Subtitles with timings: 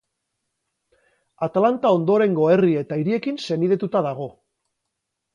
[1.47, 4.27] Atlanta ondorengo herri eta hiriekin senidetuta dago.